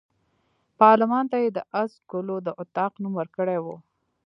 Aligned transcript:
پارلمان 0.79 1.25
ته 1.31 1.37
یې 1.43 1.49
د 1.53 1.59
آس 1.81 1.93
ګلو 2.11 2.37
د 2.43 2.49
اطاق 2.61 2.91
نوم 3.01 3.13
ورکړی 3.17 3.57
وو. 3.63 3.75